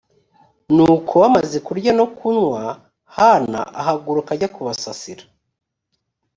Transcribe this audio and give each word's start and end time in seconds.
nuko 0.75 1.13
bamaze 1.23 1.57
kurya 1.67 1.91
no 1.99 2.05
kunywa 2.15 2.63
hana 3.17 3.61
ahaguruka 3.79 4.29
ajya 4.35 4.49
kubasasira 4.55 5.23